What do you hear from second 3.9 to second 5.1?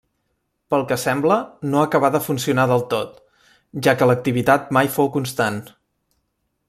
que l'activitat mai